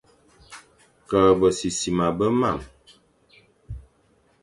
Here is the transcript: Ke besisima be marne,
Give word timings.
Ke 1.09 1.21
besisima 1.39 2.07
be 2.17 2.27
marne, 2.39 2.65